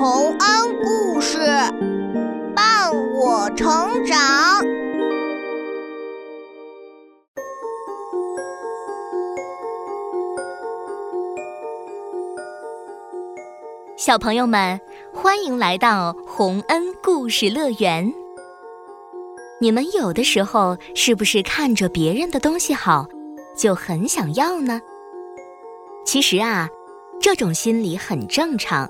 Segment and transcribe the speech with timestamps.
[0.00, 1.38] 洪恩故事
[2.54, 3.66] 伴我成
[4.06, 4.16] 长。
[13.96, 14.80] 小朋友们，
[15.12, 18.14] 欢迎来到洪恩故事乐园。
[19.60, 23.04] 你们有的时候是不是看着别人的东西好，
[23.56, 24.80] 就很想要呢？
[26.06, 26.68] 其实啊，
[27.20, 28.88] 这种心理很正常。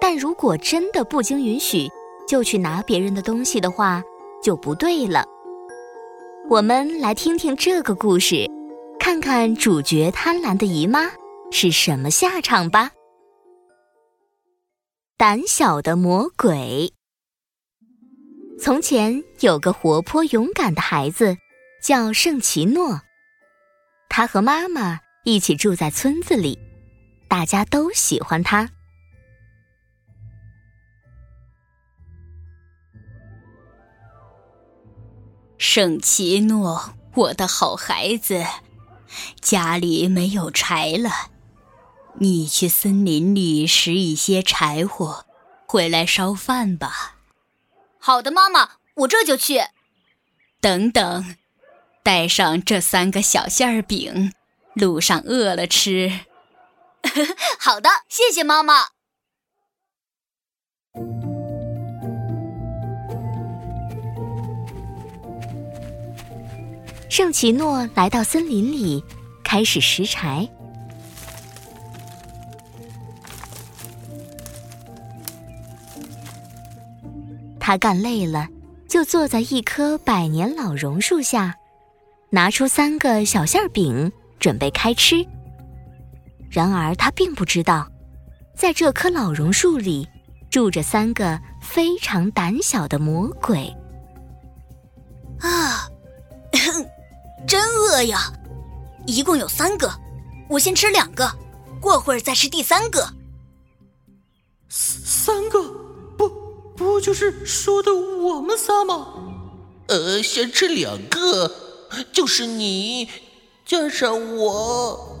[0.00, 1.88] 但如果真的不经允许
[2.26, 4.02] 就去拿别人的东西的话，
[4.42, 5.24] 就不对了。
[6.48, 8.46] 我们来听听这个故事，
[8.98, 11.10] 看看主角贪婪的姨妈
[11.50, 12.90] 是什么下场吧。
[15.16, 16.92] 胆小的魔鬼。
[18.58, 21.36] 从前有个活泼勇敢的孩子，
[21.82, 23.00] 叫圣奇诺。
[24.08, 26.58] 他和妈妈一起住在村子里，
[27.28, 28.70] 大家都喜欢他。
[35.72, 38.44] 圣奇诺，我的好孩子，
[39.40, 41.30] 家里没有柴了，
[42.18, 45.26] 你去森林里拾一些柴火，
[45.68, 47.18] 回来烧饭吧。
[48.00, 49.60] 好的，妈妈，我这就去。
[50.60, 51.36] 等等，
[52.02, 54.32] 带上这三个小馅儿饼，
[54.74, 56.22] 路上饿了吃。
[57.60, 58.88] 好的，谢谢妈妈。
[67.10, 69.04] 圣奇诺来到森林里，
[69.42, 70.48] 开始拾柴。
[77.58, 78.46] 他干累了，
[78.88, 81.56] 就坐在一棵百年老榕树下，
[82.30, 85.26] 拿出三个小馅饼，准备开吃。
[86.48, 87.90] 然而他并不知道，
[88.54, 90.08] 在这棵老榕树里，
[90.48, 93.66] 住着三个非常胆小的魔鬼。
[95.40, 95.88] 啊！
[97.46, 98.32] 真饿呀！
[99.06, 99.90] 一共有三个，
[100.48, 101.30] 我先吃两个，
[101.80, 103.08] 过会儿再吃第三个。
[104.68, 105.62] 三个？
[106.16, 106.28] 不，
[106.76, 109.14] 不就是说的我们仨吗？
[109.88, 111.50] 呃，先吃两个，
[112.12, 113.08] 就是你
[113.66, 115.16] 加上我。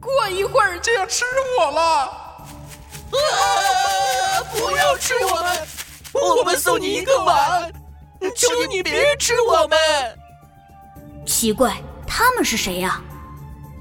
[0.00, 1.24] 过一会儿就要吃
[1.58, 1.80] 我了！
[1.80, 3.16] 啊！
[4.52, 5.68] 不要吃我们，
[6.12, 7.72] 我们送你一个碗，
[8.36, 10.17] 求你别吃我们。
[11.28, 13.02] 奇怪，他们是谁呀？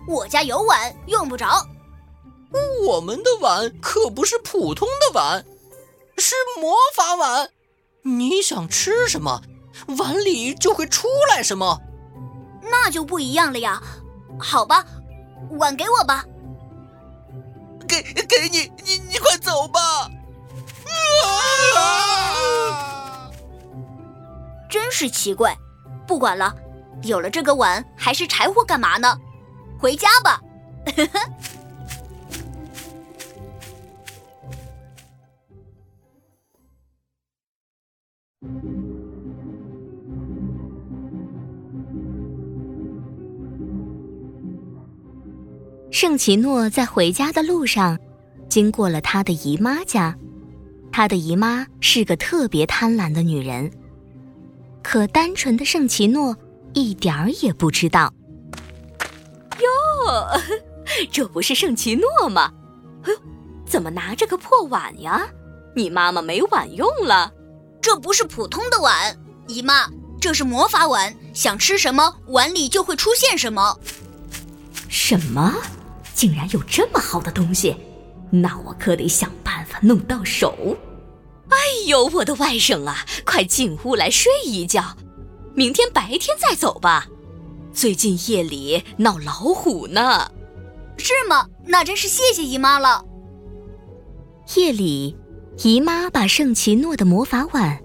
[0.05, 1.65] 我家有碗，用不着。
[2.85, 5.45] 我们的碗可不是普通的碗，
[6.17, 7.49] 是魔法碗。
[8.03, 9.41] 你想吃什么，
[9.97, 11.79] 碗里就会出来什么。
[12.61, 13.81] 那就不一样了呀。
[14.37, 14.85] 好吧，
[15.51, 16.25] 碗给我吧。
[17.87, 19.79] 给给你，你你快走吧。
[21.75, 23.31] 啊！
[24.69, 25.57] 真是奇怪，
[26.05, 26.53] 不管了。
[27.03, 29.17] 有了这个碗，还是柴火干嘛呢？
[29.77, 30.41] 回家吧。
[45.89, 47.97] 圣奇诺在回家的路上，
[48.47, 50.15] 经过了他的姨妈家。
[50.91, 53.71] 他的姨妈是个特别贪婪的女人，
[54.83, 56.35] 可单纯的圣奇诺。
[56.77, 58.13] 一点儿也不知道。
[59.59, 60.39] 哟，
[61.11, 62.53] 这不是圣奇诺吗？
[63.03, 63.19] 哎呦
[63.65, 65.27] 怎么拿着个破碗呀？
[65.75, 67.31] 你妈妈没碗用了？
[67.81, 69.17] 这不是普通的碗，
[69.47, 69.89] 姨妈，
[70.21, 73.79] 这是魔法碗，想吃什么，碗里就会出现什么。
[74.87, 75.55] 什么？
[76.13, 77.75] 竟然有这么好的东西？
[78.29, 80.77] 那我可得想办法弄到手。
[81.49, 84.95] 哎呦，我的外甥啊，快进屋来睡一觉。
[85.57, 87.07] 明天白天再走吧，
[87.73, 90.29] 最近夜里闹老虎呢。
[90.99, 91.47] 是吗？
[91.65, 93.03] 那真是谢谢姨妈了。
[94.55, 95.17] 夜里，
[95.63, 97.75] 姨妈把圣奇诺的魔法碗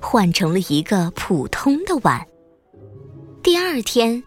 [0.00, 2.26] 换成了一个普通的碗。
[3.42, 4.24] 第二天，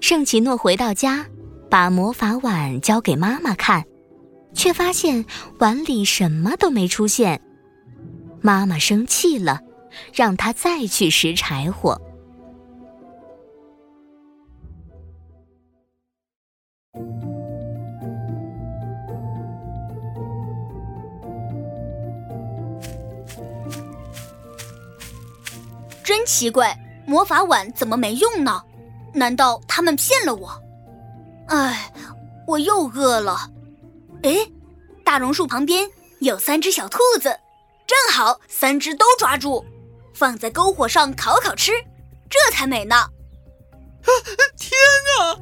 [0.00, 1.24] 圣奇诺回到家，
[1.70, 3.82] 把魔法碗交给妈妈看，
[4.52, 5.24] 却发现
[5.58, 7.40] 碗里什么都没出现。
[8.42, 9.62] 妈妈生气了，
[10.12, 11.98] 让他再去拾柴火。
[26.06, 28.62] 真奇怪，魔法碗怎么没用呢？
[29.12, 30.62] 难道他们骗了我？
[31.48, 31.92] 哎，
[32.46, 33.50] 我又饿了。
[34.22, 34.36] 哎，
[35.04, 37.36] 大榕树旁边有三只小兔子，
[37.88, 39.64] 正好三只都抓住，
[40.14, 41.72] 放在篝火上烤烤吃，
[42.30, 42.94] 这才美呢。
[44.56, 44.78] 天
[45.18, 45.34] 啊，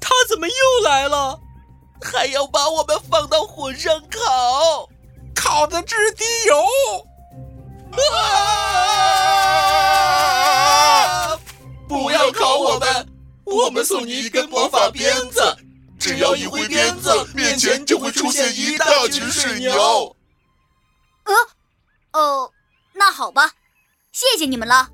[0.00, 1.38] 他怎么又来了？
[2.00, 4.88] 还要把我们放到火上烤，
[5.34, 6.56] 烤的直滴油！
[8.14, 9.19] 啊！
[13.50, 15.40] 我们送你一根魔法鞭子，
[15.98, 20.16] 只要一挥鞭子，面前就会出现一大群水牛。
[21.24, 22.52] 呃，哦，
[22.94, 23.52] 那好吧，
[24.12, 24.88] 谢谢你们了。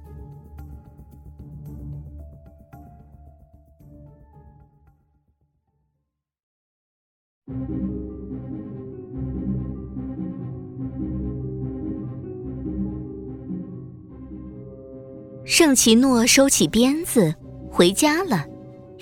[15.45, 17.33] 圣奇诺收起鞭子
[17.77, 18.43] 回家了。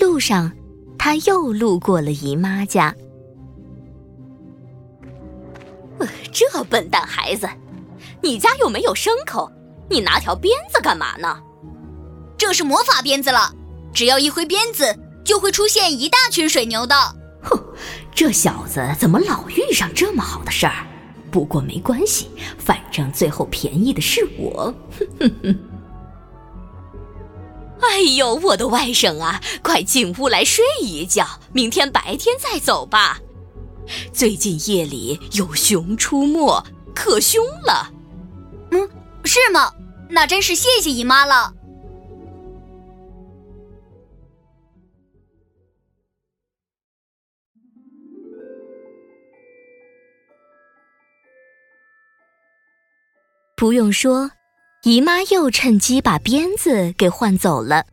[0.01, 0.51] 路上，
[0.99, 2.93] 他又路过了姨妈家。
[6.33, 7.49] 这笨蛋孩子，
[8.21, 9.49] 你家又没有牲口，
[9.89, 11.41] 你拿条鞭子干嘛呢？
[12.37, 13.55] 这是魔法鞭子了，
[13.93, 16.97] 只要一挥鞭子，就会出现一大群水牛的。
[17.45, 17.57] 哼，
[18.13, 20.85] 这小子怎么老遇上这么好的事儿？
[21.31, 22.29] 不过没关系，
[22.59, 24.75] 反正最后便宜的是我。
[24.99, 25.59] 哼哼哼。
[27.91, 33.21] 哎呦，我的外甥啊，快进屋来睡一觉，明天白天再走吧。
[34.13, 36.65] 最近夜里有熊出没，
[36.95, 37.93] 可凶了。
[38.73, 38.89] 嗯，
[39.25, 39.73] 是吗？
[40.11, 41.53] 那真是谢谢姨妈了。
[53.57, 54.31] 不用说。
[54.85, 57.87] 姨妈又趁机把鞭子给换走了。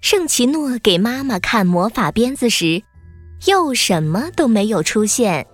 [0.00, 2.80] 圣奇诺给妈妈看魔法鞭子时，
[3.46, 5.44] 又什么都没有出现。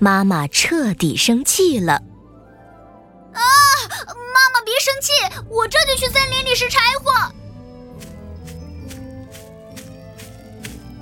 [0.00, 1.92] 妈妈彻底生气了。
[3.32, 3.40] 啊！
[4.34, 5.12] 妈妈别生气，
[5.48, 7.12] 我这就去森林里拾柴火。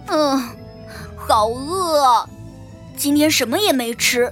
[0.08, 0.38] 嗯，
[1.16, 2.28] 好饿，
[2.94, 4.30] 今天什么也没吃。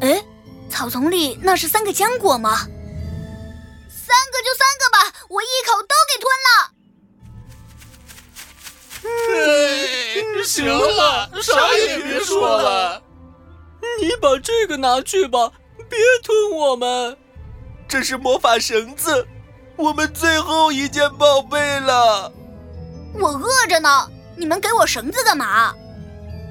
[0.00, 0.22] 哎，
[0.70, 2.68] 草丛里那是三个浆果吗？
[5.34, 6.70] 我一口都给吞了。
[10.44, 13.02] 行了，啥也别说了。
[14.00, 15.50] 你把这个拿去吧，
[15.90, 17.18] 别吞我们。
[17.88, 19.26] 这是魔法绳子，
[19.76, 22.32] 我们最后一件宝贝了。
[23.14, 25.74] 我饿着呢，你们给我绳子干嘛？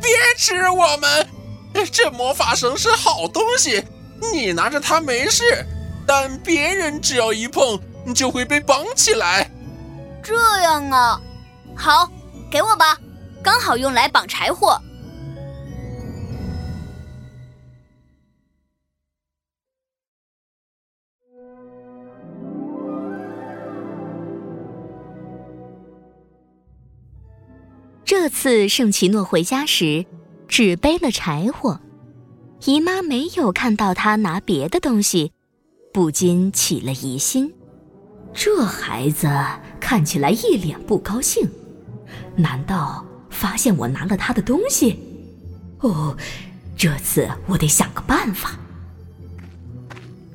[0.02, 1.26] 别吃我们！
[1.90, 3.82] 这魔法绳是好东西，
[4.34, 5.66] 你拿着它没事。
[6.06, 9.50] 但别人只要一碰，你就会被绑起来。
[10.22, 11.22] 这样啊，
[11.76, 12.10] 好，
[12.50, 12.98] 给我吧，
[13.44, 14.80] 刚好用来绑柴火。
[28.06, 30.06] 这次圣奇诺回家时，
[30.48, 31.80] 只背了柴火，
[32.66, 35.32] 姨妈没有看到他拿别的东西。
[35.92, 37.54] 不禁起了疑心，
[38.34, 39.30] 这孩子
[39.80, 41.50] 看起来一脸不高兴，
[42.36, 45.00] 难道发现我拿了他的东西？
[45.80, 46.16] 哦，
[46.76, 48.58] 这次我得想个办法。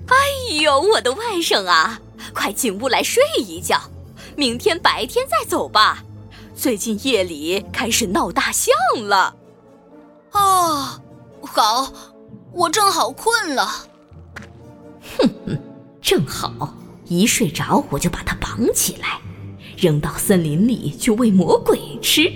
[0.06, 0.16] 哎
[0.62, 2.00] 呦，我的外甥啊，
[2.32, 3.80] 快进屋来睡一觉，
[4.36, 6.04] 明天白天再走吧。
[6.54, 8.74] 最近夜里开始闹大象
[9.06, 9.34] 了。
[10.32, 11.00] 哦，
[11.42, 11.92] 好，
[12.52, 13.66] 我正好困了。
[15.18, 15.58] 哼哼，
[16.00, 16.74] 正好
[17.08, 19.20] 一睡着，我就把它绑起来，
[19.76, 22.30] 扔到森林里去喂魔鬼吃。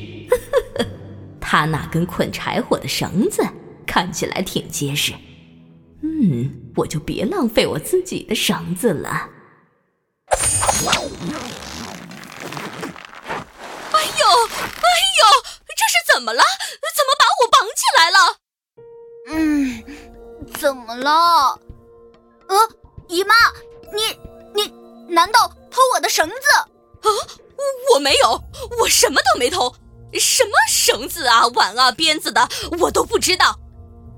[1.40, 3.46] 他那根捆柴火的绳子
[3.86, 5.12] 看起来挺结实，
[6.02, 9.28] 嗯，我就别浪费我自己的绳子了。
[10.30, 10.38] 哎
[13.98, 14.88] 呦，哎
[15.18, 15.22] 呦，
[15.76, 16.42] 这是怎么了？
[16.94, 18.18] 怎么把我绑起来了？
[19.28, 19.84] 嗯，
[20.58, 21.60] 怎么了？
[22.48, 22.56] 呃，
[23.08, 23.34] 姨妈，
[23.92, 24.00] 你
[24.54, 24.72] 你
[25.08, 26.34] 难道偷我的绳子？
[26.56, 27.08] 啊，
[27.94, 28.42] 我没有，
[28.80, 29.74] 我什么都没偷，
[30.14, 33.58] 什么绳子啊、碗啊、鞭子的，我都不知道。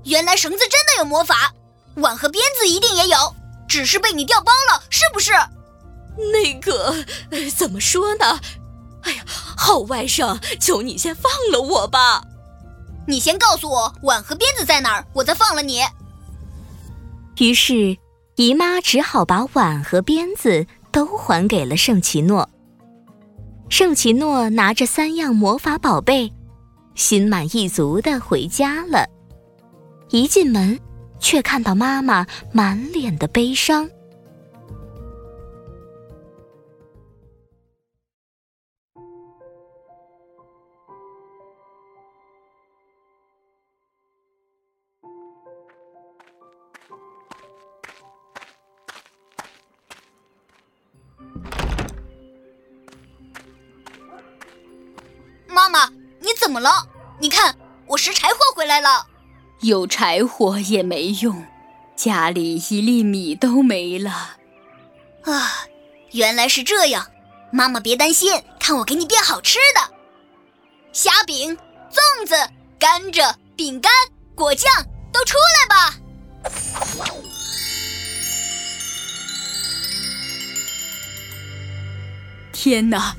[0.03, 1.53] 原来绳子真的有魔法，
[1.95, 3.35] 碗和鞭子一定也有，
[3.67, 5.31] 只是被你调包了，是不是？
[6.31, 6.95] 那个
[7.55, 8.39] 怎么说呢？
[9.03, 9.25] 哎呀，
[9.57, 12.23] 好外甥，求你先放了我吧。
[13.07, 15.83] 你先告诉我碗和鞭子在哪儿，我再放了你。
[17.37, 17.97] 于是。
[18.35, 22.49] 姨妈只好把碗和鞭子都还给了圣奇诺。
[23.69, 26.31] 圣奇诺拿着三样魔法宝贝，
[26.95, 29.07] 心满意足的回家了。
[30.09, 30.77] 一进门，
[31.17, 33.89] 却看到妈妈满脸的悲伤。
[55.65, 56.69] 妈妈，你怎么了？
[57.19, 57.57] 你看，
[57.87, 59.07] 我拾柴火回来了。
[59.61, 61.43] 有柴火也没用，
[61.95, 64.37] 家里一粒米都没了。
[65.23, 65.65] 啊，
[66.11, 67.07] 原来是这样。
[67.51, 69.91] 妈妈别担心，看我给你变好吃的：
[70.93, 71.57] 虾饼、
[71.89, 72.35] 粽子、
[72.77, 73.91] 甘蔗、饼干、
[74.35, 74.71] 果酱，
[75.11, 75.95] 都出来吧！
[82.53, 83.15] 天哪，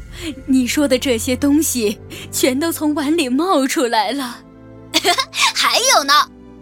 [0.46, 4.38] 你说的这些东西全都从碗里冒出来了。
[5.54, 6.12] 还有呢，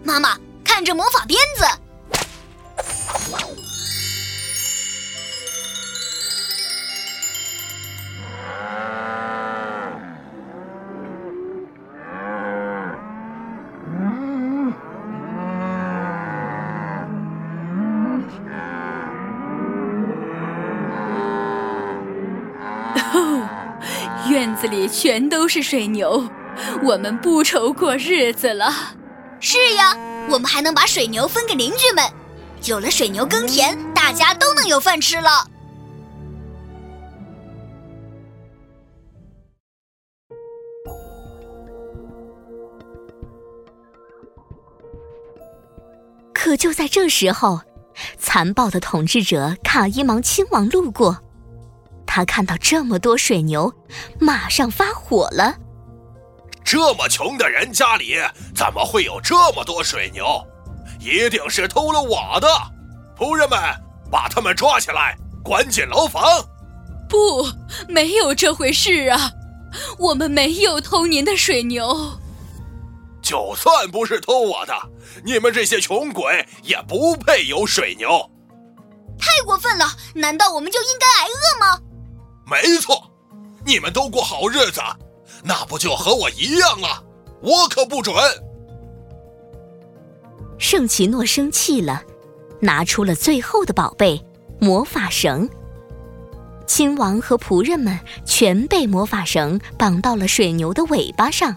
[0.03, 1.65] 妈妈，看这魔法鞭子。
[24.55, 26.29] 院子里全都是水牛。
[26.81, 28.71] 我们不愁过日子了。
[29.41, 29.93] 是呀，
[30.29, 32.05] 我们还能把水牛分给邻居们。
[32.63, 35.29] 有了水牛耕田，大家都能有饭吃了。
[46.33, 47.59] 可就在这时候，
[48.17, 51.24] 残暴的统治者卡伊芒亲王路过，
[52.15, 53.69] 他看到这么多水牛，
[54.21, 55.53] 马上发火了。
[56.63, 58.15] 这么穷的人家里
[58.55, 60.25] 怎么会有这么多水牛？
[61.01, 62.47] 一定是偷了我的！
[63.17, 63.59] 仆人们，
[64.09, 66.23] 把他们抓起来，关进牢房！
[67.09, 67.45] 不，
[67.89, 69.33] 没有这回事啊！
[69.99, 72.17] 我们没有偷您的水牛。
[73.21, 74.73] 就算不是偷我的，
[75.25, 78.07] 你们这些穷鬼也不配有水牛！
[79.19, 79.85] 太过分了！
[80.13, 81.81] 难道我们就应该挨饿吗？
[82.45, 83.11] 没错，
[83.65, 84.81] 你们都过好日子。
[85.43, 87.01] 那不就和我一样啊！
[87.41, 88.15] 我可不准。
[90.57, 92.01] 圣奇诺生气了，
[92.61, 94.23] 拿出了最后的宝贝——
[94.59, 95.47] 魔法绳。
[96.65, 101.55] 亲王和仆人们全被魔法绳绑到了水牛的尾巴上，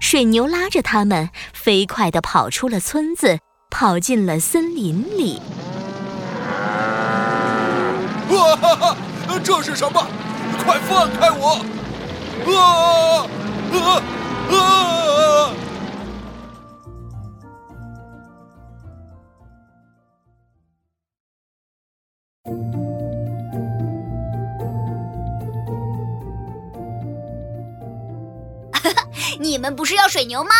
[0.00, 3.38] 水牛拉着他们飞快地跑出了村子，
[3.70, 5.42] 跑进了森林里。
[8.30, 8.96] 哇哈哈！
[9.44, 10.06] 这是什么？
[10.64, 11.62] 快放开我！
[12.46, 13.28] 啊
[13.72, 14.02] 啊
[14.50, 15.52] 啊！
[29.38, 30.50] 你们不是要水牛吗？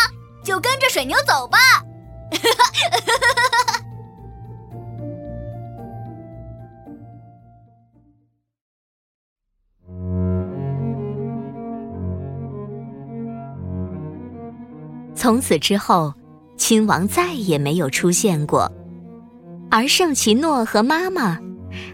[0.45, 1.59] 就跟着水牛走吧！
[15.25, 16.13] 从此之后，
[16.59, 18.71] 亲王再也没有出现过，
[19.71, 21.39] 而圣奇诺和妈妈，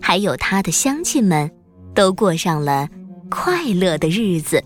[0.02, 1.48] 还有他的乡亲们，
[1.94, 2.88] 都过上了
[3.30, 4.60] 快乐的日子。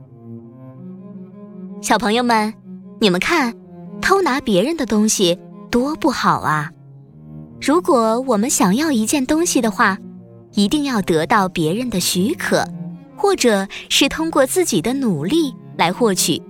[1.83, 2.55] 小朋友们，
[3.03, 3.55] 你们看，
[4.01, 5.39] 偷拿别人的东西
[5.71, 6.73] 多不好啊！
[7.61, 9.99] 如果我们想要一件东西的话，
[10.53, 12.67] 一定要得到别人的许可，
[13.15, 16.43] 或者是通过自己的努力来获取。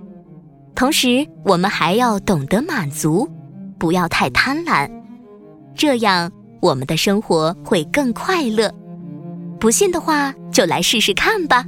[0.75, 3.29] 同时，我们还要懂得满足，
[3.79, 4.89] 不要太贪婪，
[5.73, 6.29] 这样
[6.61, 8.69] 我们的生活会更快乐。
[9.57, 11.65] 不信的话，就来试试看吧。